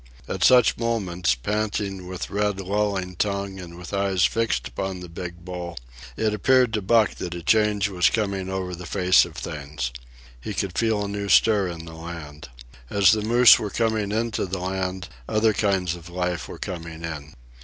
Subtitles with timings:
[0.27, 5.45] At such moments, panting with red lolling tongue and with eyes fixed upon the big
[5.45, 5.77] bull,
[6.17, 9.91] it appeared to Buck that a change was coming over the face of things.
[10.39, 12.49] He could feel a new stir in the land.
[12.89, 17.33] As the moose were coming into the land, other kinds of life were coming in.